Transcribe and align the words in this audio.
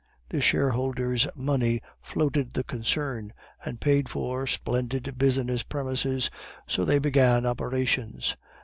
The 0.29 0.41
shareholders' 0.41 1.27
money 1.35 1.79
floated 2.01 2.53
the 2.53 2.63
concern, 2.63 3.33
and 3.63 3.79
paid 3.79 4.09
for 4.09 4.47
splendid 4.47 5.15
business 5.19 5.61
premises, 5.61 6.31
so 6.65 6.83
they 6.83 6.97
began 6.97 7.45
operations. 7.45 8.35